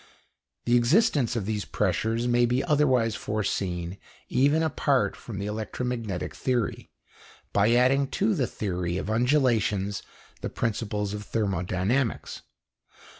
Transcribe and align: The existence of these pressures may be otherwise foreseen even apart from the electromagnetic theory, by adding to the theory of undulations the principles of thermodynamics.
The 0.65 0.75
existence 0.75 1.35
of 1.35 1.45
these 1.45 1.63
pressures 1.63 2.27
may 2.27 2.47
be 2.47 2.63
otherwise 2.63 3.13
foreseen 3.15 3.99
even 4.29 4.63
apart 4.63 5.15
from 5.15 5.37
the 5.37 5.45
electromagnetic 5.45 6.33
theory, 6.33 6.89
by 7.53 7.73
adding 7.73 8.07
to 8.17 8.33
the 8.33 8.47
theory 8.47 8.97
of 8.97 9.11
undulations 9.11 10.01
the 10.41 10.49
principles 10.49 11.13
of 11.13 11.21
thermodynamics. 11.21 12.41